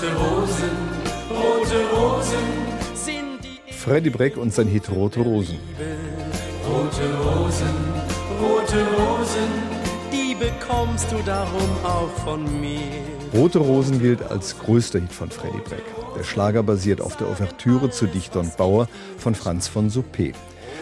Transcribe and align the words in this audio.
Rote 0.00 0.14
Rosen, 0.14 0.70
rote 1.28 1.90
Rosen 1.94 2.38
sind 2.94 3.44
die 3.44 3.70
Freddy 3.70 4.08
Breck 4.08 4.38
und 4.38 4.50
sein 4.50 4.66
Hit 4.66 4.90
Rote 4.90 5.20
Rosen. 5.20 5.58
Rote 6.66 7.02
Rosen, 7.18 7.66
rote 8.40 8.86
Rosen, 8.96 9.50
die 10.10 10.34
bekommst 10.34 11.12
du 11.12 11.16
darum 11.26 11.68
auch 11.84 12.08
von 12.24 12.42
mir. 12.62 12.80
Rote 13.34 13.58
Rosen 13.58 14.00
gilt 14.00 14.22
als 14.22 14.58
größter 14.58 15.00
Hit 15.00 15.12
von 15.12 15.30
Freddy 15.30 15.58
Breck. 15.58 15.84
Der 16.16 16.24
Schlager 16.24 16.62
basiert 16.62 17.02
auf 17.02 17.18
der 17.18 17.28
Ouvertüre 17.28 17.90
zu 17.90 18.06
Dichter 18.06 18.40
und 18.40 18.56
Bauer 18.56 18.88
von 19.18 19.34
Franz 19.34 19.68
von 19.68 19.90
Suppé. 19.90 20.32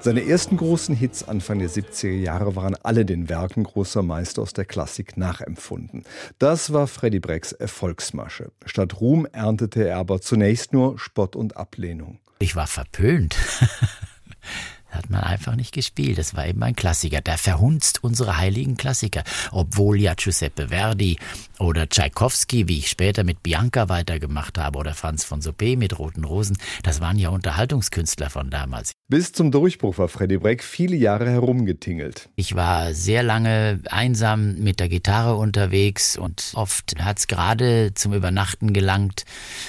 Seine 0.00 0.26
ersten 0.26 0.56
großen 0.56 0.94
Hits 0.94 1.26
Anfang 1.26 1.58
der 1.58 1.70
70er 1.70 2.08
Jahre 2.08 2.56
waren 2.56 2.76
alle 2.82 3.04
den 3.04 3.28
Werken 3.28 3.64
großer 3.64 4.02
Meister 4.02 4.42
aus 4.42 4.52
der 4.52 4.64
Klassik 4.64 5.16
nachempfunden. 5.16 6.04
Das 6.38 6.72
war 6.72 6.86
Freddy 6.86 7.20
Brecks 7.20 7.52
Erfolgsmasche. 7.52 8.52
Statt 8.66 9.00
Ruhm 9.00 9.26
erntete 9.32 9.88
er 9.88 9.98
aber 9.98 10.20
zunächst 10.20 10.72
nur 10.72 10.98
Spott 10.98 11.36
und 11.36 11.56
Ablehnung. 11.56 12.18
Ich 12.38 12.56
war 12.56 12.66
verpönt. 12.66 13.36
hat 14.94 15.10
man 15.10 15.22
einfach 15.22 15.56
nicht 15.56 15.72
gespielt. 15.72 16.18
Das 16.18 16.34
war 16.36 16.46
eben 16.46 16.62
ein 16.62 16.76
Klassiker. 16.76 17.20
Der 17.20 17.36
verhunzt 17.36 18.02
unsere 18.04 18.38
heiligen 18.38 18.76
Klassiker. 18.76 19.24
Obwohl 19.50 20.00
ja 20.00 20.14
Giuseppe 20.14 20.68
Verdi 20.68 21.18
oder 21.58 21.88
Tschaikowski, 21.88 22.68
wie 22.68 22.78
ich 22.78 22.88
später 22.88 23.24
mit 23.24 23.42
Bianca 23.42 23.88
weitergemacht 23.88 24.58
habe, 24.58 24.78
oder 24.78 24.94
Franz 24.94 25.24
von 25.24 25.40
Suppé 25.40 25.76
mit 25.76 25.98
Roten 25.98 26.24
Rosen, 26.24 26.58
das 26.82 27.00
waren 27.00 27.18
ja 27.18 27.30
Unterhaltungskünstler 27.30 28.30
von 28.30 28.50
damals. 28.50 28.92
Bis 29.08 29.32
zum 29.32 29.50
Durchbruch 29.50 29.98
war 29.98 30.08
Freddy 30.08 30.38
Breck 30.38 30.64
viele 30.64 30.96
Jahre 30.96 31.28
herumgetingelt. 31.30 32.28
Ich 32.36 32.54
war 32.54 32.94
sehr 32.94 33.22
lange 33.22 33.80
einsam 33.90 34.56
mit 34.56 34.80
der 34.80 34.88
Gitarre 34.88 35.36
unterwegs 35.36 36.16
und 36.16 36.52
oft 36.54 36.94
hat 36.98 37.18
es 37.18 37.26
gerade 37.26 37.92
zum 37.94 38.12
Übernachten 38.14 38.72
gelangt. 38.72 39.24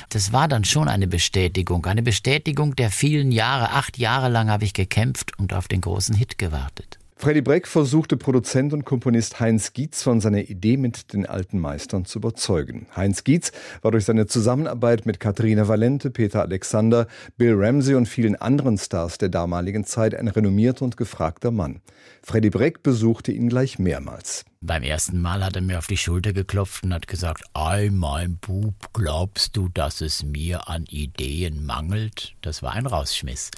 Das 0.10 0.32
war 0.32 0.48
dann 0.48 0.64
schon 0.64 0.88
eine 0.88 1.08
Bestätigung, 1.08 1.86
eine 1.86 2.02
Bestätigung 2.02 2.76
der 2.76 2.90
vielen 2.90 3.32
Jahre. 3.32 3.72
Acht 3.72 3.98
Jahre 3.98 4.30
lang 4.30 4.50
habe 4.50 4.64
ich 4.64 4.74
gekämpft 4.74 5.38
und 5.38 5.54
auf 5.54 5.68
den 5.68 5.82
großen 5.82 6.16
Hit 6.16 6.38
gewartet. 6.38 6.98
Freddy 7.18 7.42
Breck 7.42 7.66
versuchte 7.66 8.18
Produzent 8.18 8.74
und 8.74 8.84
Komponist 8.84 9.40
Heinz 9.40 9.72
Gietz 9.72 10.04
von 10.04 10.20
seiner 10.20 10.50
Idee 10.50 10.76
mit 10.76 11.14
den 11.14 11.26
alten 11.26 11.60
Meistern 11.60 12.04
zu 12.04 12.20
überzeugen. 12.20 12.88
Heinz 12.94 13.24
Gietz 13.24 13.54
war 13.82 13.92
durch 13.92 14.04
seine 14.04 14.28
Zusammenarbeit 14.28 15.06
mit 15.06 15.22
Katharina 15.22 15.70
Valente, 15.70 16.12
Peter 16.12 16.42
Alexander, 16.42 17.08
Bill 17.38 17.54
Ramsey 17.56 17.96
und 17.96 18.08
vielen 18.08 18.36
anderen 18.36 18.78
Stars 18.78 19.18
der 19.18 19.30
damaligen 19.30 19.86
Zeit 19.86 20.14
ein 20.14 20.28
renommierter 20.28 20.84
und 20.84 20.98
gefragter 20.98 21.52
Mann. 21.52 21.80
Freddy 22.22 22.50
Breck 22.50 22.84
besuchte 22.84 23.32
ihn 23.32 23.48
gleich 23.48 23.80
mehrmals. 23.80 24.44
Beim 24.66 24.82
ersten 24.82 25.22
Mal 25.22 25.46
hat 25.46 25.56
er 25.56 25.62
mir 25.62 25.78
auf 25.78 25.86
die 25.86 25.96
Schulter 25.98 26.34
geklopft 26.34 26.84
und 26.84 26.94
hat 26.94 27.08
gesagt, 27.08 27.44
Ei, 27.54 27.90
mein 27.92 28.38
Bub, 28.38 28.74
glaubst 28.94 29.56
du, 29.56 29.70
dass 29.70 30.02
es 30.02 30.24
mir 30.24 30.68
an 30.68 30.86
Ideen 30.86 31.66
mangelt? 31.66 32.34
Das 32.42 32.64
war 32.64 32.72
ein 32.72 32.88
Rausschmiss. 32.88 33.52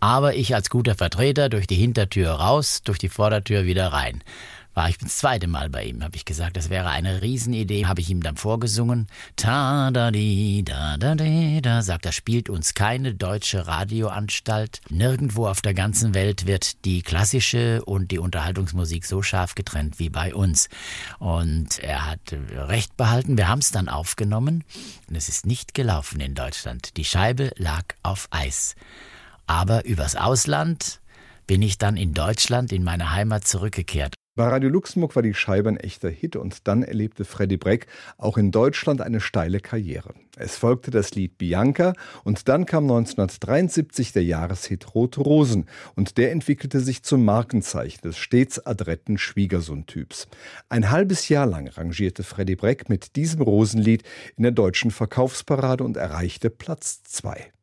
Aber 0.00 0.34
ich 0.36 0.54
als 0.54 0.70
guter 0.70 0.94
Vertreter 0.94 1.50
durch 1.50 1.66
die 1.66 1.74
Hintertür 1.74 2.30
raus, 2.30 2.80
durch 2.82 2.98
die 2.98 3.10
Vordertür 3.10 3.66
wieder 3.66 3.88
rein 3.88 4.22
war 4.74 4.88
ich 4.88 4.98
das 4.98 5.18
zweite 5.18 5.46
Mal 5.46 5.70
bei 5.70 5.84
ihm, 5.84 6.02
habe 6.02 6.16
ich 6.16 6.24
gesagt, 6.24 6.56
das 6.56 6.68
wäre 6.68 6.88
eine 6.88 7.22
Riesenidee, 7.22 7.86
habe 7.86 8.00
ich 8.00 8.10
ihm 8.10 8.22
dann 8.22 8.36
vorgesungen. 8.36 9.06
Ta 9.36 9.90
da 9.92 10.10
di 10.10 10.62
da 10.64 10.96
da 10.96 11.14
di 11.14 11.62
da, 11.62 11.82
sagt 11.82 12.06
er, 12.06 12.12
spielt 12.12 12.50
uns 12.50 12.74
keine 12.74 13.14
deutsche 13.14 13.66
Radioanstalt. 13.66 14.80
Nirgendwo 14.90 15.46
auf 15.46 15.62
der 15.62 15.74
ganzen 15.74 16.12
Welt 16.14 16.46
wird 16.46 16.84
die 16.84 17.02
klassische 17.02 17.84
und 17.84 18.10
die 18.10 18.18
Unterhaltungsmusik 18.18 19.04
so 19.04 19.22
scharf 19.22 19.54
getrennt 19.54 19.98
wie 19.98 20.10
bei 20.10 20.34
uns. 20.34 20.68
Und 21.20 21.78
er 21.78 22.10
hat 22.10 22.20
recht 22.32 22.96
behalten, 22.96 23.38
wir 23.38 23.48
haben 23.48 23.60
es 23.60 23.70
dann 23.70 23.88
aufgenommen 23.88 24.64
und 25.08 25.14
es 25.14 25.28
ist 25.28 25.46
nicht 25.46 25.74
gelaufen 25.74 26.20
in 26.20 26.34
Deutschland. 26.34 26.96
Die 26.96 27.04
Scheibe 27.04 27.52
lag 27.56 27.84
auf 28.02 28.28
Eis. 28.30 28.74
Aber 29.46 29.84
übers 29.84 30.16
Ausland 30.16 31.00
bin 31.46 31.62
ich 31.62 31.78
dann 31.78 31.96
in 31.96 32.14
Deutschland 32.14 32.72
in 32.72 32.82
meine 32.82 33.12
Heimat 33.12 33.46
zurückgekehrt. 33.46 34.14
Bei 34.36 34.48
Radio 34.48 34.68
Luxemburg 34.68 35.14
war 35.14 35.22
die 35.22 35.32
Scheibe 35.32 35.68
ein 35.68 35.76
echter 35.76 36.10
Hit 36.10 36.34
und 36.34 36.66
dann 36.66 36.82
erlebte 36.82 37.24
Freddy 37.24 37.56
Breck 37.56 37.86
auch 38.18 38.36
in 38.36 38.50
Deutschland 38.50 39.00
eine 39.00 39.20
steile 39.20 39.60
Karriere. 39.60 40.12
Es 40.36 40.56
folgte 40.56 40.90
das 40.90 41.14
Lied 41.14 41.38
Bianca 41.38 41.92
und 42.24 42.48
dann 42.48 42.66
kam 42.66 42.82
1973 42.82 44.12
der 44.12 44.24
Jahreshit 44.24 44.92
Rote 44.92 45.20
Rosen 45.20 45.66
und 45.94 46.18
der 46.18 46.32
entwickelte 46.32 46.80
sich 46.80 47.04
zum 47.04 47.24
Markenzeichen 47.24 48.00
des 48.02 48.18
stets 48.18 48.58
adretten 48.58 49.18
Schwiegersohn-Typs. 49.18 50.26
Ein 50.68 50.90
halbes 50.90 51.28
Jahr 51.28 51.46
lang 51.46 51.68
rangierte 51.68 52.24
Freddy 52.24 52.56
Breck 52.56 52.88
mit 52.88 53.14
diesem 53.14 53.40
Rosenlied 53.40 54.02
in 54.36 54.42
der 54.42 54.50
deutschen 54.50 54.90
Verkaufsparade 54.90 55.84
und 55.84 55.96
erreichte 55.96 56.50
Platz 56.50 57.04
zwei. 57.04 57.54